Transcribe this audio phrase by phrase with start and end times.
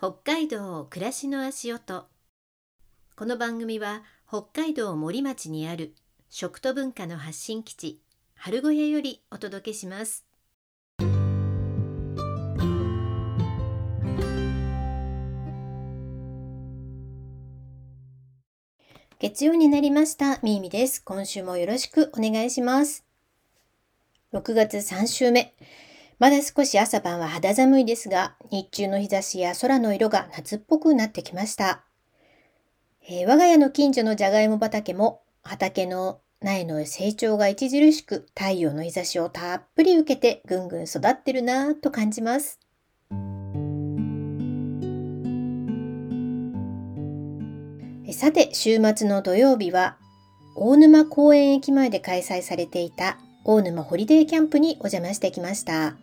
[0.00, 2.06] 北海道暮らしの足音。
[3.16, 5.92] この番組は北海道森町にある
[6.30, 8.00] 食と文化の発信基地
[8.36, 10.24] 春小屋よりお届けします。
[19.18, 20.38] 月曜になりました。
[20.44, 21.02] みーみです。
[21.04, 23.04] 今週もよろしくお願いします。
[24.32, 25.56] 6月3週目。
[26.18, 31.84] まだ少し朝晩は肌寒いですが、日中の日差しや空の色が夏っぽくなってきました。
[33.08, 42.58] えー、我が家の近所のじゃがいも畑も畑の苗の成長が著しく太陽の日差しをたっぷり受けてぐんぐん育ってるなぁと感じます。
[48.12, 49.96] さて、週末の土曜日は
[50.56, 55.94] 大沼公園駅前で開催されていた大沼ホリデーキャンプにお邪魔してきました。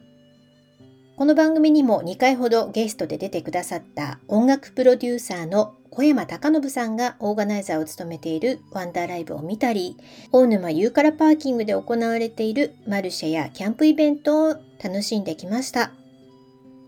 [1.18, 9.96] この番組にも2回ほどゲストで出てくださった音楽プロデューサーの小山隆信さんがオーガナイザーを務めているワンダーライブを見たり、
[10.34, 15.94] 大沼ユーカラパーキングで行われているマルシェやキャンプイベントを楽しんできました。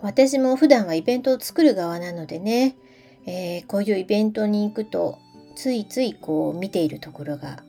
[0.02, 2.76] 私も普段はイベントを作る側なのでね、
[3.26, 5.20] えー、こういうイベントに行くと
[5.56, 7.64] ついついこう見ているところが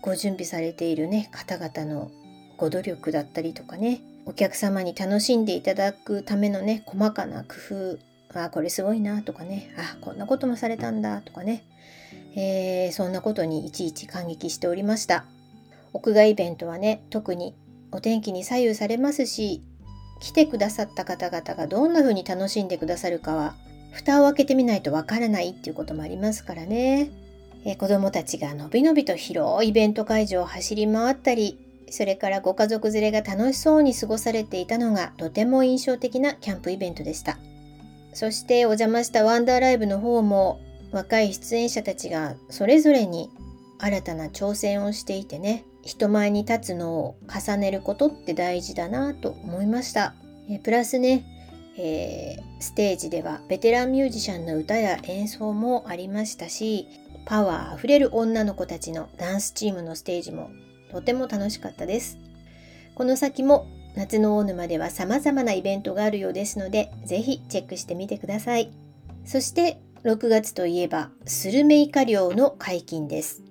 [0.00, 2.10] ご準備されているね方々の
[2.56, 7.54] ご努力だったりとかねお客様に楽しんでいただくためのね細かな工
[7.94, 7.98] 夫。
[8.32, 9.74] あこれすごいなとかね。
[9.76, 11.64] あこんなこともされたんだとかね、
[12.36, 15.24] えー、そんなことにいちいち感激しておりました。
[15.92, 17.54] 屋外イベントはね特に
[17.92, 19.62] お天気に左右されますし
[20.20, 23.54] 来てくださった方々がどんな風に楽しんでくださるかは
[23.90, 27.10] 蓋を開けてみないとわからないっていうこともありますからね、
[27.64, 31.58] えー、子供たちがのびのびと広いイベント会場を走り回ったり
[31.90, 37.38] それからご家族連れが楽しそうに過ごされていたのがとても印象的なキャンプイベントでした。
[38.12, 40.60] そしてお邪魔したワンダーライブの方も
[40.92, 43.30] 若い出演者たちがそれぞれに
[43.78, 50.14] 新たな挑戦をしていてね人前に立つのを重ねることって大事だなと思いました。
[50.50, 51.24] えプラスね、
[51.78, 56.88] えー、ステージではベテランミュージシャンの歌や演奏もありましたし
[57.24, 60.50] パワーあふれる女の子たちのダンスチームのステージも
[60.90, 62.18] とても楽しかったです。
[62.94, 68.70] この先も夏の大沼では様々なイベントがあるようですので、ぜひチェックしてみてください。
[69.24, 73.42] そして6月といえばスルメイカ漁の解禁です。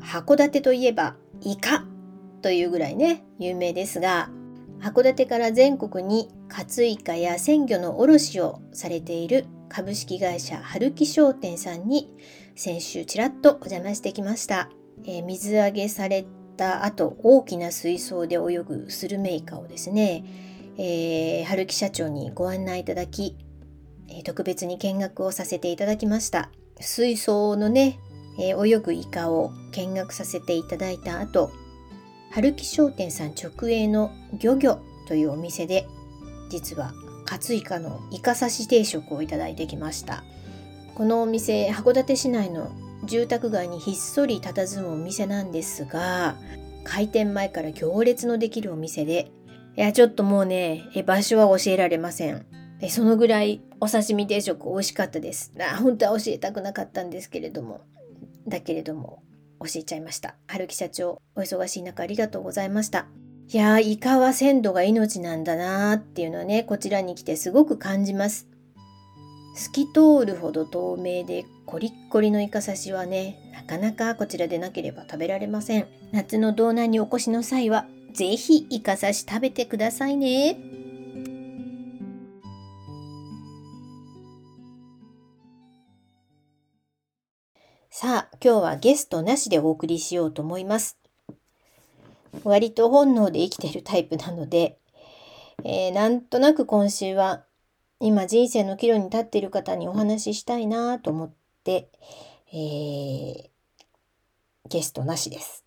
[0.00, 1.84] 函館といえばイカ
[2.42, 4.30] というぐらいね、有名ですが、
[4.80, 12.10] 函館から全国にカツイカや鮮魚の卸をされている株式会社春木商店さんに
[12.54, 14.68] 先週ちらっとお邪魔してきました。
[15.04, 16.24] えー、水揚げされ
[16.56, 20.24] た後大きな水槽で泳ぐスルメイカをですね、
[20.78, 23.36] えー、春木社長にご案内いただき、
[24.08, 26.50] え、特別に見学をさせていただきました。
[26.80, 27.98] 水槽のね、
[28.38, 31.50] え、泳ぐイカを見学させていただいた後
[32.32, 34.10] 春木商店さん直営の
[34.40, 35.86] 漁業というお店で
[36.50, 36.92] 実は
[37.24, 40.24] カツイカのイカ刺し定食をいただいてきました。
[40.94, 42.70] このお店函館市内の
[43.04, 46.36] 住宅街にひっそり佇むお店なんですが
[46.84, 49.30] 開店前から行列のできるお店で
[49.76, 52.46] いやちょっともうねえ場所は教えられません。
[52.80, 55.52] えそのぐらいお刺身定食美味しかったです。
[55.58, 57.80] あ本当は教えたくなかったんですけれども。
[58.46, 59.22] だけれども
[59.60, 60.36] 教えちゃいました。
[60.46, 63.06] 春木社長お忙しい中ありがとうございました。
[63.48, 68.48] いやーイカは鮮度が命なんだなーっていうのはねこちらに来てすごく感じます。
[69.56, 75.86] 透き通るほど透明でコリッコリのイカ刺しはね、なかなかこちらでなければ食べられません。
[76.12, 80.56] 夏の道南にお越しの際は、ぜひイカ刺し食べてくださいね。
[87.90, 90.98] さあ、今日はゲストなしでお送りしようと思います。
[92.42, 94.78] 割と本能で生きているタイプなので、
[95.64, 97.44] えー、なんとなく今週は
[98.00, 103.48] 今人生の岐路に立っている方にお話ししたいなと思って、えー、
[104.68, 105.64] ゲストなしです。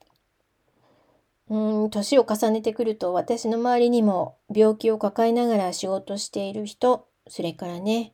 [1.49, 8.13] うん、年を重ねてくると私の周りにも病気を抱えながら仕事している人、それからね、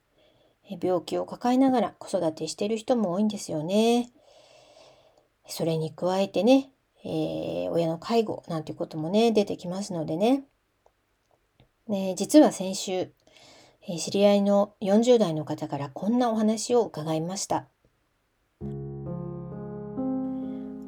[0.82, 4.12] 病気を抱えながら子育てしている人も多いんですよね。
[5.48, 6.70] それに加えてね、
[7.04, 10.46] えー、親の介護なんていうこともね、出てきますのでね。
[11.88, 13.12] ね実は先週、
[13.86, 17.68] え知り合いの40代の方からこんなお話を伺いました。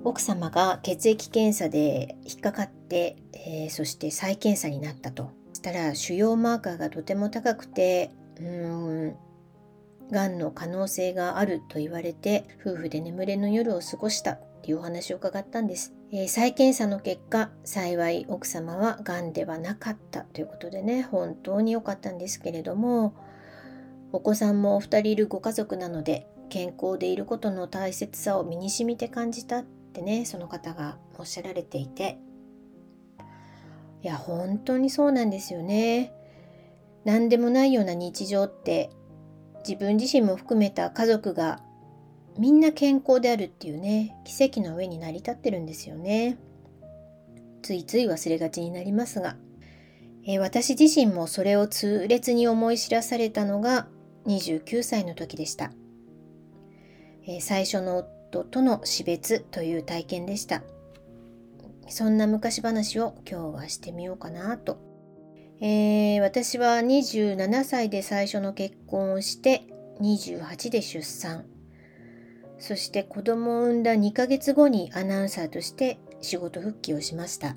[0.05, 5.31] 奥様が血液検査で引っかかって、えー、そして再検査になったと。
[5.53, 9.15] したら腫瘍マーカーがとても高くてうん
[10.11, 23.15] がんの可能性があると言われて夫婦で眠れぬ夜を過ごしたっていうお話を伺ったんです、えー、再検査の結果幸い奥様はがんではなかったということでね本当に良かったんですけれども
[24.11, 29.63] お子さんもお二人いるご家族なので健康でいることの大切さを身に染みて感じたっ
[29.95, 32.19] てねその方がおっしゃられていて。
[34.03, 36.13] いや本当にそうなんですよね。
[37.05, 38.91] 何でもないような日常って
[39.67, 41.59] 自分自身も含めた家族が
[42.37, 46.37] みんな健康であるっていうね奇跡の上に成り立ってるんですよね。
[47.63, 49.37] ついつい忘れがちになりますが、
[50.27, 53.87] えー、私自身もそれを痛烈に思い知らされたのが
[54.27, 55.71] 29歳の時でした、
[57.25, 58.07] えー、最初の
[58.39, 60.63] 夫との死別という体験でした。
[61.87, 64.77] そんな昔話を今日はしてみようかなと。
[65.61, 69.63] えー、私は27歳で最初の結婚をして
[70.01, 71.45] 28で出産。
[72.57, 77.55] そして子供を産んだ2ヶ月後にアナウンサーとして仕事復帰をしました。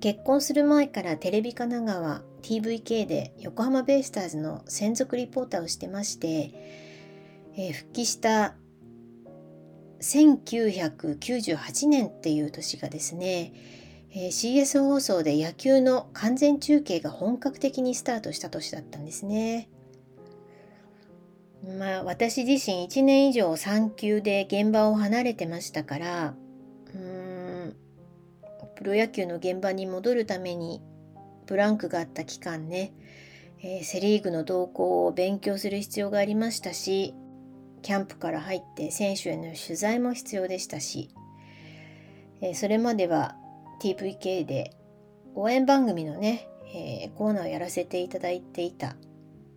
[0.00, 6.52] 結婚する前からテレビ神奈川 TVK で横浜ベイスターズの専属リポーターをしてまして、
[7.56, 8.54] えー、復帰した
[10.02, 13.52] 1998年っていう年がですね
[14.14, 19.70] えー、CS 放送で野球の完全中継が本格的にスタートした年だったんですね。
[21.78, 26.34] まあ私自身1年以上産休で現場を離れてましたから
[26.92, 27.76] うーん
[28.74, 30.82] プロ野球の現場に戻るために
[31.46, 32.92] ブランクがあった期間ね、
[33.62, 37.14] えー、セ・リーグの動向を勉強する必要がありましたし
[37.82, 41.10] キャンプから入って選手への取材も必要でしたし、
[42.40, 43.36] え、それまでは
[43.80, 44.76] TVK で
[45.34, 48.96] 応援番組のね、え、コーナーをやらせていただいていた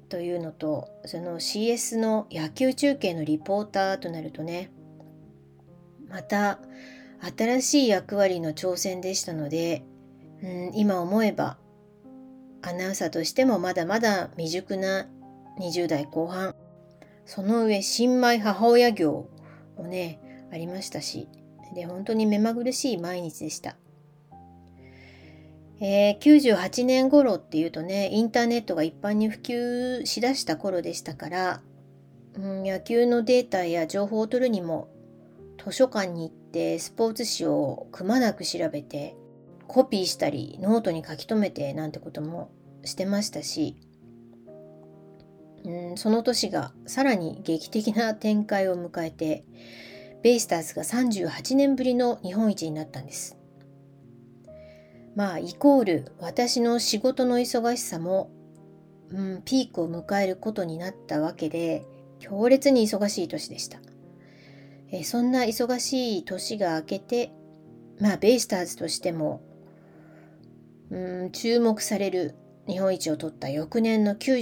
[0.09, 4.71] というのとその CS の野球中継のリポーターとなるとね
[6.09, 6.59] また
[7.37, 9.83] 新しい役割の挑戦でしたので、
[10.43, 11.57] うん、今思えば
[12.61, 15.07] アナウンサーとしてもまだまだ未熟な
[15.59, 16.55] 20代後半
[17.25, 19.27] その上新米母親業
[19.77, 21.27] もねありましたし
[21.73, 23.75] で本当に目まぐるしい毎日でした。
[25.81, 31.61] えー、98年頃っていうとねインターネットが一般に普及しだした頃でしたから、
[32.35, 34.87] うん、野球のデータや情報を取るにも
[35.61, 39.17] 図書館に行ってスポーツ紙をくまなく調べて
[39.67, 42.51] コピーしたりノートに書き留めてなんてことも
[42.85, 43.75] してましたし、
[45.65, 49.43] うん、その年がさらに劇的な展開を迎えて
[50.21, 53.37] ベイスターズが38年ぶりの日本一になったんです。
[55.15, 58.31] まあイコール私の仕事の忙しさも、
[59.09, 61.85] うん、ピークを迎えることになったわけで
[62.19, 63.79] 強烈に忙しい年でした。
[64.91, 67.31] えそんな忙しい年が明けて
[67.99, 69.41] まあベイスターズとしても、
[70.91, 72.35] うん、注目される
[72.67, 74.41] 日本一を取った翌年の9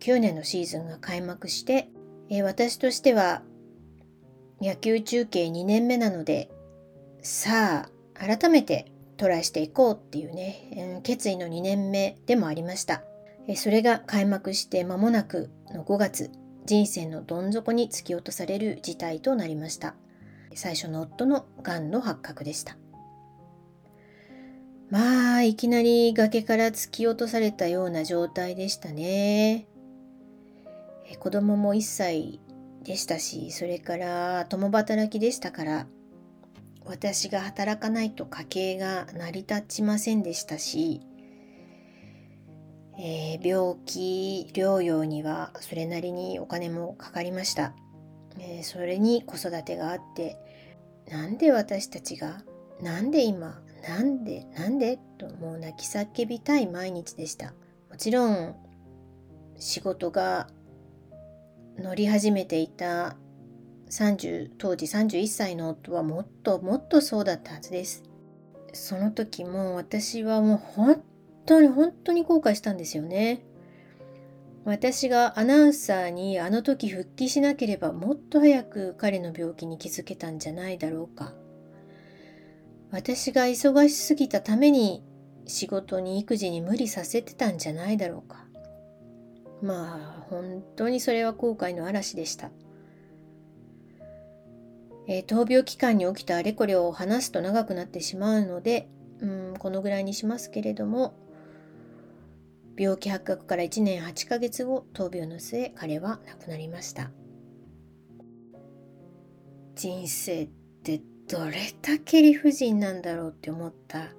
[0.00, 1.88] 99年のシーズンが開幕して、
[2.28, 3.42] え私としては
[4.60, 6.50] 野球中継2年目なので
[7.22, 13.02] さあ改めてトライしていこうっていうね、決意の2年目でもありました。
[13.46, 16.30] えそれが開幕して間もなくの5月、
[16.64, 19.94] 人生のどん底に突き落とされる事態となりました。
[20.54, 22.76] 最初の夫のがんの発覚でした。
[24.90, 29.66] まあ、いきなり崖から突き落とされたような状態でしたね。
[31.18, 32.40] 子供も1歳
[32.82, 35.86] でしたし、それから共働きでしたから、
[36.84, 41.02] 私が働かないと家計が成り立ちませんでしたし、
[42.98, 47.72] えー、病気療養にはそれなりにお金もかかりました、
[48.38, 50.36] えー、それに子育てがあって
[51.08, 52.42] なんで私たちが
[52.82, 57.54] なんで今なんでなんでともう泣き叫びたい毎日でした。
[57.90, 58.54] もちろん
[59.58, 60.48] 仕事が
[61.78, 63.16] 乗り始めていた
[63.90, 68.02] 30当時31歳の夫はもっともっとそうだったはずです。
[68.72, 71.02] その時も私はもう本
[71.46, 73.42] 当に本当に後悔したんですよね。
[74.64, 81.34] 私がアナウンサーにあの時復帰しなければもっと早く彼の病気に気づけたんじゃないだろうか。
[82.90, 85.02] 私が忙しすぎたために
[85.46, 88.46] 仕事に育児に無理させてたんじゃないだろうか。
[89.62, 92.50] まあ本当にそれは後悔の嵐でした。
[95.06, 98.88] えー、闘病期間に起きたあれこれを話すと長くなってしまうので、
[99.18, 101.14] うん、このぐらいにしますけれども
[102.76, 107.10] 病気発覚から1年8ヶ月後闘病の末彼は亡くなりました
[109.74, 110.48] 人生っ
[110.84, 114.10] てどれだけ理不尽なんだろうって思った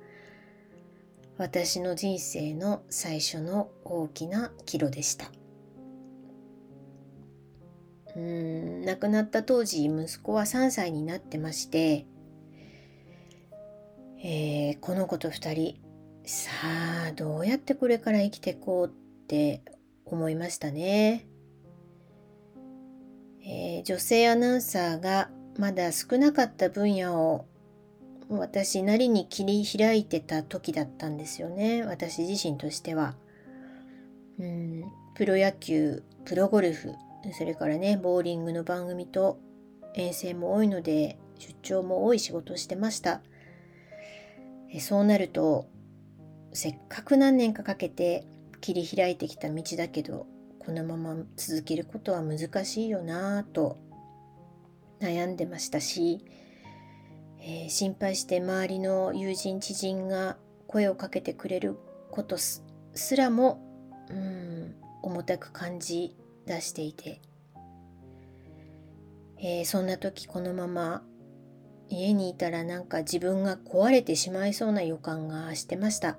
[1.41, 5.31] 私の人生の最初の大きな岐路でした。
[8.15, 12.05] うん亡くなった当時息子は3歳になってまして、
[14.23, 15.81] えー、この子と2人
[16.25, 16.51] さ
[17.07, 18.89] あどうやってこれから生きていこうっ
[19.27, 19.63] て
[20.05, 21.25] 思いましたね、
[23.43, 27.47] えー、女性アナウンサーがまだ少なかった分野を
[28.37, 33.15] 私なりに切り開いてた時だったんですよね私自身としては。
[34.39, 34.83] うん
[35.15, 36.93] プロ野球プロゴルフ
[37.33, 39.37] それからねボーリングの番組と
[39.93, 43.21] 遠征も多いので出張も多い仕事をしてました
[44.79, 45.67] そうなると
[46.53, 48.25] せっかく何年かかけて
[48.61, 50.25] 切り開いてきた道だけど
[50.59, 53.77] このまま続けることは難しいよなぁと
[55.01, 56.23] 悩んでましたし、
[57.43, 61.77] えー、心配して周りの友人知人が声をかけてくれる
[62.11, 62.63] ことす
[63.15, 63.59] らも
[64.09, 67.21] うん重たく感じ出していて、
[69.39, 71.03] えー、そんな時このまま
[71.89, 76.17] 家にいたらなんか自分が壊れてしまいそうな予感がしてました。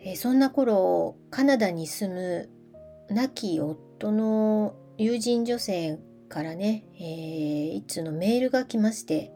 [0.00, 5.98] えー、そんな頃カナダに住む亡き夫の友人女性
[6.30, 9.32] からね、えー、一通のメールが来まして、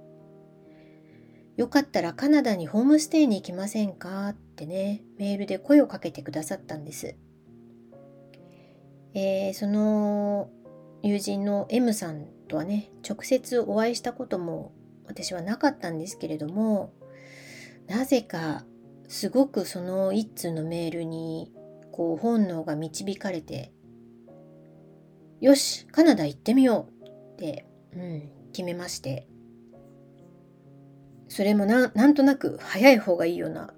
[1.57, 7.17] よかったらカナダにホームステイに行きませんかってね、メールで声をかけてくださったんです。
[9.13, 10.49] えー、その
[11.03, 14.73] 友人の M さんとはね、直接お会いしたことも
[15.07, 16.95] 私はなかったんですけれども、
[17.87, 18.65] なぜか
[19.09, 21.53] すごくその一通のメールに
[21.93, 23.74] こう本能が導かれて
[25.41, 29.27] よし、カナダ行ってみようって、うん、決めまして。
[31.29, 33.75] それもななんとなく早い方がいいような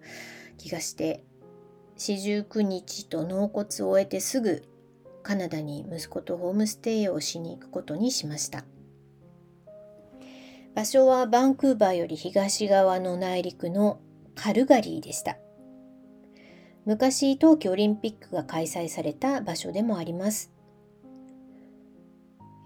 [0.58, 1.24] 気がして、
[1.96, 4.62] 四十九日と納骨を終えてすぐ
[5.22, 8.64] カナダに息子とホームステイをしに行くことにしました。
[10.74, 13.98] 場所はバンクーバーより東側の内陸の
[14.34, 15.38] カルガリーでした。
[16.84, 20.52] 昔冬季オリンピックが開催された場所でもあります。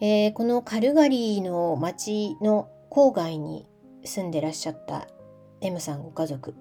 [0.03, 3.67] えー、このカルガリーの町の郊外に
[4.03, 5.07] 住んでらっしゃった
[5.61, 6.55] M さんご家族、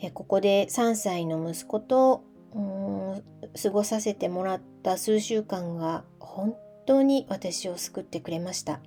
[0.00, 2.24] えー、ここで3歳の息子と
[3.62, 6.56] 過ごさせてもらった数週間が本
[6.86, 8.80] 当に私を救ってくれました、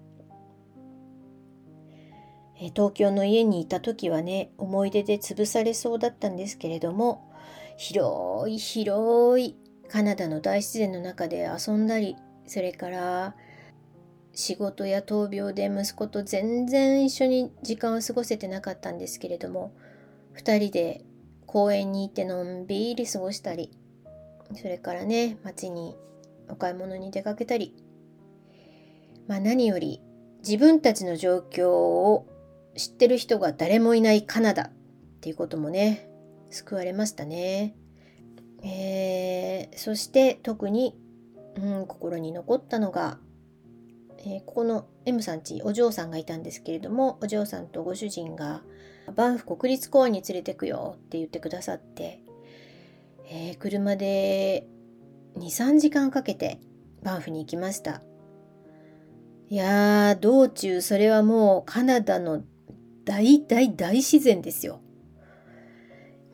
[2.60, 7.32] え、東京の家にいた時はね思い出で潰されそうだったんですけれども
[7.78, 9.56] 広い広い
[9.88, 12.16] カナダの大自然の中で遊んだり
[12.50, 13.36] それから
[14.34, 19.72] 仕事や闘病で息子と全然一緒に時間を過ごせてなかったんですけれども
[20.36, 21.06] 2人で
[21.46, 23.72] 公園に行ってのんびり過ごしたり
[24.56, 25.96] それからね街に
[26.48, 27.76] お買い物に出かけたり
[29.28, 30.02] まあ何より
[30.40, 32.26] 自分たちの状況を
[32.76, 34.72] 知ってる人が誰もいないカナダっ
[35.22, 36.10] ていうこともね
[36.50, 37.76] 救われましたね。
[38.64, 40.98] えー、そして特に
[41.62, 43.20] うん、心に残ったのが、
[44.20, 48.62] えー、ここの M さんちお嬢さんがいたんですけれどもお嬢さんとご主人が
[49.16, 52.22] バンフ国立公園に連れてくよって言ってくださって、
[53.30, 54.68] えー、車で
[55.38, 56.60] 23時間かけて
[57.04, 58.02] バンフに行きました。
[59.52, 62.44] いやー道中それはもうカナダの
[63.04, 64.82] 大大大自然ですよ。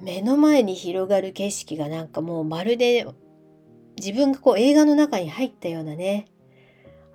[0.01, 3.07] 目の前に広がる景色がなんかもうまるで
[3.97, 6.27] 自分がこう映画の中に入ったようなね、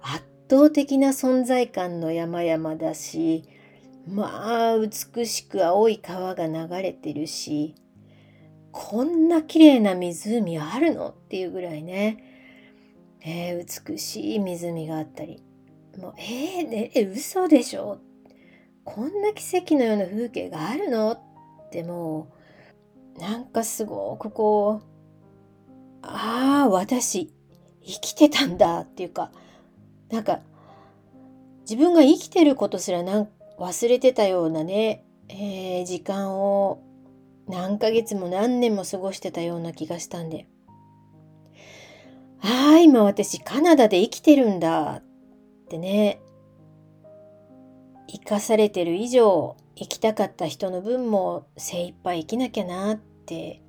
[0.02, 3.44] 圧倒的な存在感の山々だし、
[4.08, 7.74] まあ美しく青い川が流れてるし、
[8.72, 12.24] こんな綺麗な湖あるのっていうぐらいね、
[13.20, 15.42] えー、美しい湖があったり、
[15.98, 17.98] もうえー、ね、え嘘でしょ？
[18.84, 21.12] こんな奇跡のような風景があるの？
[21.12, 21.18] っ
[21.70, 22.28] ても
[23.16, 24.89] うなんかすごくこう
[26.02, 27.32] ああ、私、
[27.82, 29.30] 生きてたんだっていうか、
[30.10, 30.40] なんか、
[31.62, 33.28] 自分が生きてることすらなん
[33.58, 36.82] 忘れてたようなね、えー、時間を
[37.46, 40.46] 何ヶ月も何年も過ごしてたような気がしたんで。
[42.42, 45.02] ああ、今私カナダで生きてるんだっ
[45.68, 46.20] てね。
[48.08, 53.62] 生かされてる以上、生きたかった人の分も精一杯生きなきゃなって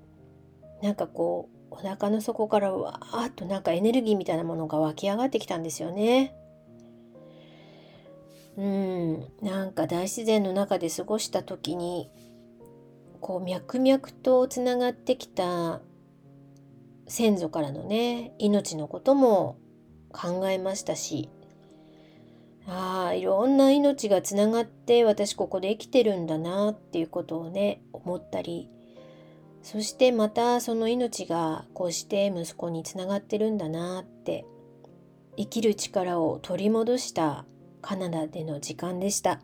[0.81, 6.35] なんかこうお腹の底からわーっとなんかエネルギーみたいなものが湧き上がってきたんですよね。
[8.57, 12.09] うんなんか大自然の中で過ごした時に
[13.21, 15.79] こう脈々とつながってきた
[17.07, 19.57] 先祖からのね命のことも
[20.11, 21.29] 考えましたし
[22.67, 28.69] ああいろんな命がつながって私ここで生きてるんだなっていうことをね思ったり
[29.63, 34.45] そしてまたその命がこうして息子につながってるんだなって
[35.37, 37.45] 生きる力を取り戻した
[37.81, 39.41] カナダでの時間でした、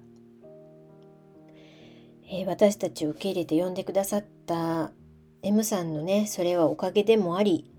[2.30, 4.92] えー、私たちを受け入れて呼んでくださった
[5.44, 7.72] M さんのねそれはおかげでもあり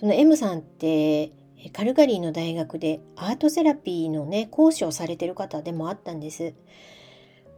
[0.00, 1.32] その M さんって
[1.72, 6.54] カルガリーの大学でアートセラピーのね講師をされてる方でもあったんです、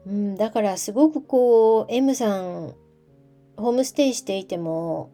[0.07, 2.75] うん、だからすごくこう M さん
[3.57, 5.11] ホームステイしていても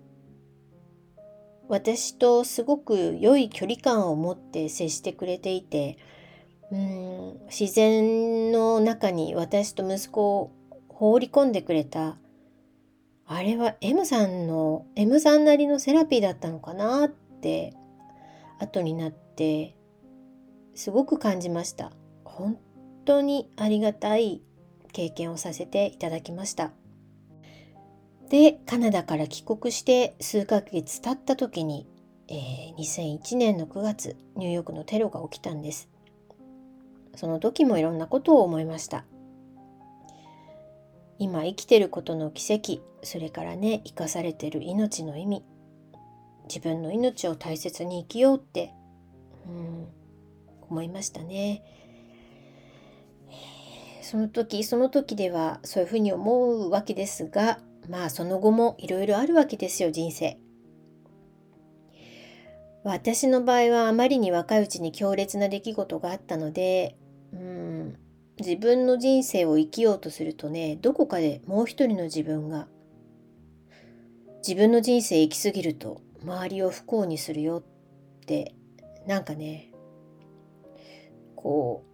[1.69, 5.97] 私とすごく良い距離感を持って接してくれていて
[6.71, 10.53] うん自然の中に私と息子を
[10.89, 12.17] 放り込んでくれた
[13.27, 17.75] あれは M さんの M さんなりのセラピーだったのかなって
[18.59, 19.75] 後になって
[20.75, 21.93] すごく感じました。
[22.25, 22.59] 本
[23.05, 24.43] 当にありがたい
[24.93, 26.73] 経験をさせていただきました。
[28.33, 31.87] でカナダから帰国して数ヶ月経った時に、
[32.29, 35.91] えー、2001年の9月ニューヨークのテロが起きたんです
[37.15, 39.05] その時もいろんなことを思いました。
[41.19, 45.45] 今生きてることの奇跡、それからね、生かされてる命の意味、
[46.49, 48.73] 自分の命を大切に生きようって、
[49.47, 49.89] うん、
[50.71, 51.63] 思いましたね。
[54.01, 60.39] その時その時ではそういうふうに思うわけですがまあその後もいろいろあるわけですよ人生。
[62.85, 66.97] 私の場合はあまりに若いうちに強烈な出来事があったので
[67.33, 67.97] うん、
[68.39, 72.67] 自分の人生を生きようとするとねどこかでもう一人の自分が
[74.47, 78.55] 自分の人生生き過ぎると周りを不幸にするよって
[79.07, 79.73] なんかね
[81.37, 81.85] こ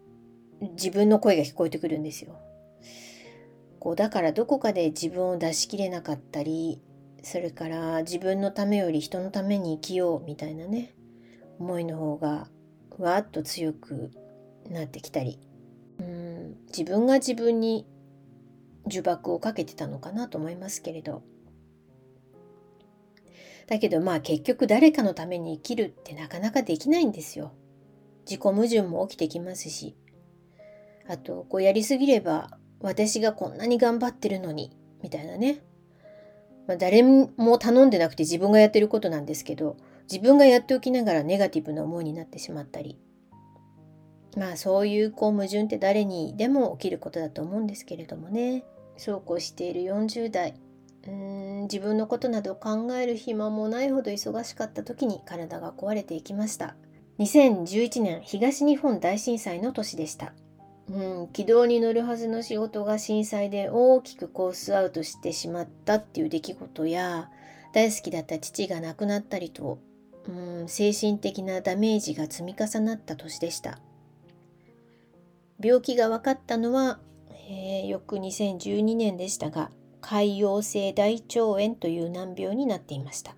[0.61, 2.37] う自分の声が聞こえてくるんですよ。
[3.89, 6.83] こうだからどこかで自分を出し切れなかったり
[7.23, 10.95] それから自分のためより人のために生きようみたいなね
[11.59, 12.51] 思いの方が
[12.99, 14.11] わーっと強く
[14.69, 15.41] なってきたり。
[16.01, 17.87] うん自分が自分に
[18.87, 21.23] 呪縛をかけてたのかなと思いますけれど。
[23.69, 27.55] だけどまあ結局誰かのために生きるってなかなかできないんですよ。
[28.27, 29.97] 自己矛盾も起きてきますし。
[31.09, 34.71] あとこうやりすぎれば私がこんなに頑張ってるのに
[35.03, 35.63] みたいなね、
[36.67, 39.77] まあ、誰も頼んでなくて自分がやってることなんですけど
[40.11, 42.99] 自分がやっておきながらネガティブな思いになってしまったり。
[44.37, 48.65] まあそういうこう矛盾って誰にでも起きることだと思うんですけれどもね。
[48.97, 50.55] そうこうしている40代。
[51.07, 56.77] うーん自分のことなど考える暇もないほど忙しかった時に体が壊れていきました。
[57.19, 60.33] 2011年東日本大震災の年でした。
[60.91, 67.31] うん軌道に乗るはずの仕事が震災で大きくコースアウトしてしまったっていう出来事や
[67.75, 69.79] 大好きだった父が亡くなったりと
[70.27, 73.79] うん精神的なダメージが積み重なった年でした。
[75.61, 77.01] 病気が分かったのは、
[77.51, 79.71] えー、翌2012年でしたが
[80.01, 83.35] 潰瘍性大腸炎という難病になっていました。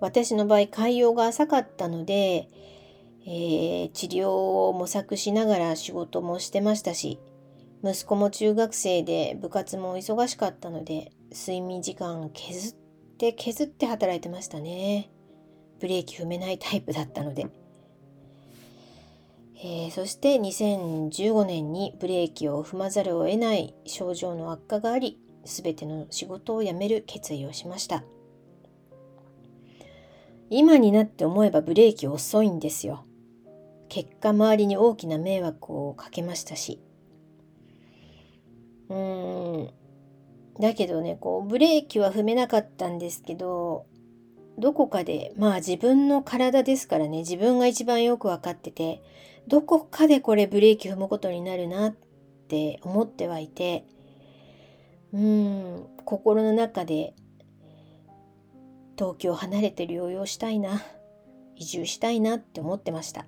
[0.00, 2.48] 私の場合潰瘍が浅かったので、
[3.24, 7.20] えー、治療を模索しながら仕事もしてましたし
[7.84, 12.74] 息子も中学生で部活も忙しかったので睡眠時間削っ
[13.18, 15.10] て削って働いてましたね。
[15.80, 17.46] ブレーキ踏めないタイプだったので。
[19.64, 28.04] えー、そして2015年にブレーキを踏まざるを得ない症状の悪化があり全ての仕事を辞める決意をしました。
[30.50, 33.04] 今になって思えばブレーキ遅いんですよ。
[33.92, 36.80] 結果周りに大きな迷惑をかけましたし。
[38.88, 39.68] うん。
[40.58, 43.84] だけどねこうブレーキは踏めなかったんですけど
[44.58, 49.02] どこかでまあ自分の体ですからね自分が一番よく分かってて
[49.46, 51.96] どこかでこれブレーキ踏むことになるなっ
[52.48, 53.84] て思ってはいて
[55.12, 55.86] うん。
[56.06, 57.12] 心の中で
[58.96, 60.80] 東京離れて療養したいな
[61.56, 63.26] 移住したいなって思ってました。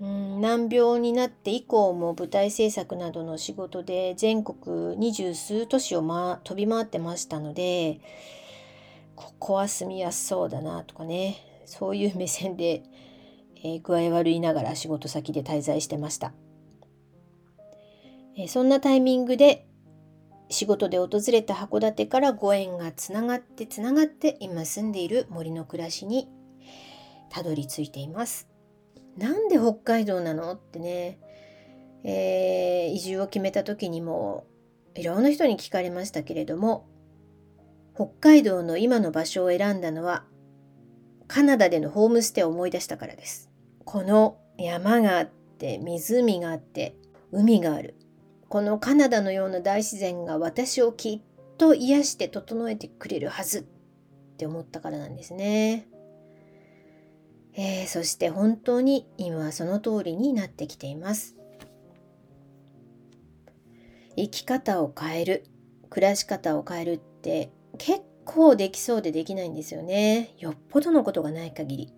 [0.00, 8.00] うん難病になって以降も舞台制作などの仕事で全国二十数都市を、ま、飛び回ってましたので
[9.16, 12.84] ここは住みやすそうだなとかねそういう目線で、
[13.56, 16.32] えー、具合悪いながら仕事先で滞在してました、
[18.36, 19.66] えー、そんなタイミングで
[20.48, 26.28] 仕事で訪れた函館からご縁がつながってつながって今住んでいる森の暮らしに
[27.28, 28.48] たどり着いています。
[29.18, 30.52] なんで北海道なの？
[30.52, 31.18] ってね、
[32.04, 34.46] えー、移住を決めた時にも
[34.94, 36.88] いろんな人に聞かれましたけれども
[37.94, 40.24] 北海道の今の場所を選んだのは
[41.26, 43.50] カナダでのホームステイを思い出したからです。
[43.84, 46.94] この山があって湖があって
[47.32, 47.96] 海がある
[48.48, 53.64] このカナダのような大自然が私をきっと癒して整えてくれるはずっ
[54.36, 55.88] て思ったからなんですね。
[57.60, 61.34] えー、そして本当に今はその通りになってきています。
[64.14, 65.44] 生き方を変える、
[65.90, 70.34] 暮らし方を変えるって結構できそうでできないんですよね。
[70.38, 71.92] よっぽどのことがない限り。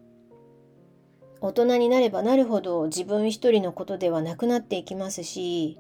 [1.43, 5.79] 大人になればなるほど自分一人のことではなくなっていきますし、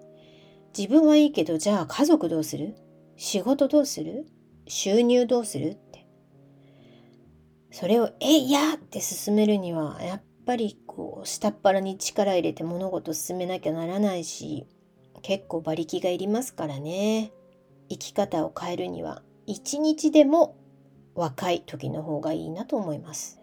[0.76, 2.74] 自分はいいけど、じゃあ家族どうする？
[3.16, 4.26] 仕事どうする？
[4.66, 5.78] 収入どうする？
[7.70, 14.66] それを、えいやって進めるには、やっぱりこう、下っ腹に力入れて物事進めなきゃならないし、
[15.22, 17.32] 結構馬力がいりますからね。
[17.88, 20.56] 生き方を変えるには、一日でも
[21.14, 23.40] 若い時の方がいいなと思います。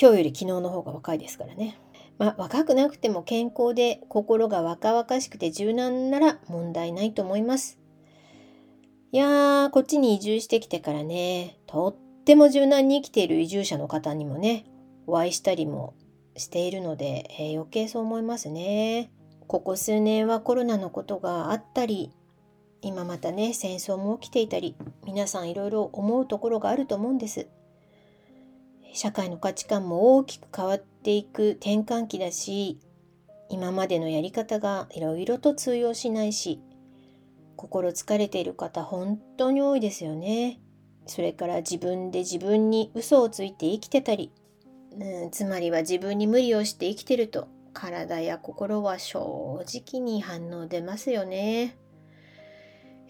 [0.00, 1.80] 今日より昨日の方が若いですからね。
[2.18, 7.78] まあ、若くなくても健康で心が若々しくて柔軟なら問題ないと思います。
[9.12, 14.66] いやー、こっちに移住してきてからね、とっても柔軟に生きている移住者の方にもね、
[15.06, 15.94] お会いしたりも
[16.36, 19.10] しているので、えー、余計そう思いますね。
[19.46, 22.12] ここ数年はコロナのことがあったり、
[22.82, 27.48] 今またね、戦争も起きていたり、皆さんいろいろ思うところがあると思うんです。
[28.92, 32.78] 社会の価値観も大きく変わっていく転換期だし
[33.48, 36.60] 今までのやり方がいろいろと通用しないし
[37.56, 40.60] 心疲れている方本当に多いですよね。
[41.08, 44.30] それから自分で自分に嘘をついて生きてたり、
[44.92, 51.76] うん、つまりは自分に無理をして生きてると体や心は正直に反応出ますよね。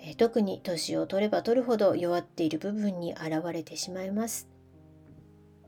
[0.01, 4.49] え特に年を取れば取るほど弱っている部分に現れてしまいます。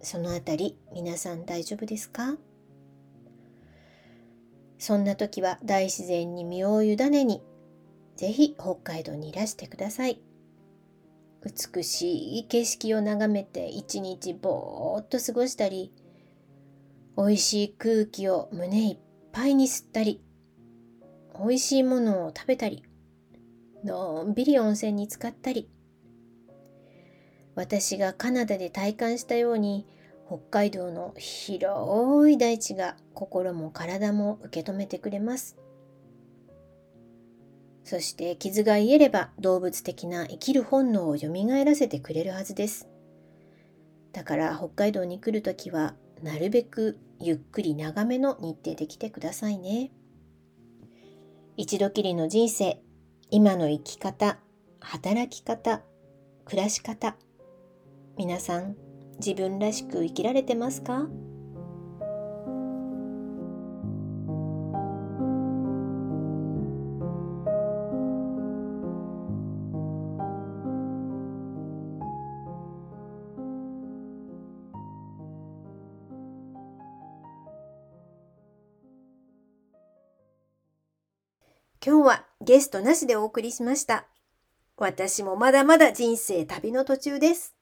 [0.01, 2.37] そのあたり皆さん大丈夫ですか？
[4.79, 7.43] そんな時は大自然に身を委ねに、
[8.17, 10.21] ぜひ北海道にいらしてください。
[11.43, 15.93] 美しい景色を眺めて一日ぼーっと過ごしたり、
[17.17, 18.99] 美味しい空気を胸いっ
[19.33, 20.23] ぱいに吸ったり、
[21.39, 22.85] 美味しいものを食べたり、
[23.85, 25.71] のんびり温泉に浸かったり、
[27.55, 29.87] 私がカナダで体感したように
[30.27, 35.57] 北海道の広い大地が心も体も受け止めてくれます。
[37.91, 41.27] そして傷が癒えれば動物的な生きる本能を蘇
[41.65, 42.87] らせてくれるはずです。
[44.13, 49.91] だから北海道に来るときはなるべくゆっくり長めの日程で来てくださいね。
[51.57, 52.81] 一度きりの人生、
[53.29, 54.39] 今の生き方、
[54.79, 55.83] 働き方、
[56.45, 57.17] 暮らし方、
[58.17, 58.77] 皆さん
[59.19, 61.09] 自分らしく生きられてますか？
[82.51, 84.09] ゲストなしでお送りしました。
[84.77, 87.55] 私もまだまだ人生旅の途中です。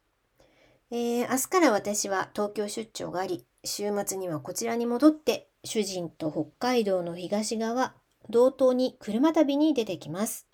[0.91, 7.97] えー、明日から私は東京出張があり、週末にはこちらに戻って、主人と北海道の東側、
[8.31, 10.49] 道東に車旅に出てきます。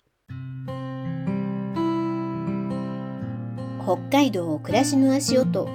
[3.85, 5.69] 北海道暮らしの足音、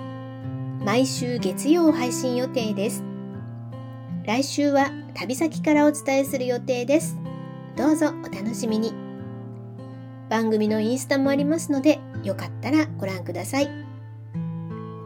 [0.85, 3.03] 毎週月曜配信予定です。
[4.27, 7.17] 来週は旅先からお伝えする予定です。
[7.77, 8.93] どうぞお楽しみに。
[10.29, 13.69] 番組のインスタもありますので、よかったらご覧ください。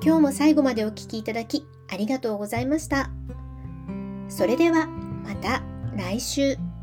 [0.05, 3.11] 今日も最後までお聴きいただきありがとうございました。
[4.29, 5.63] それではまた
[5.97, 6.74] 来週。